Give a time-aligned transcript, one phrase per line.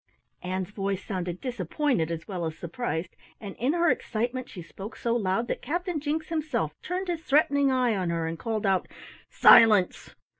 [0.41, 5.15] Ann's voice sounded disappointed as well as surprised, and in her excitement she spoke so
[5.15, 8.87] loud that Captain Jinks himself turned his threatening eye on her and called out:
[9.29, 10.15] "Silence!"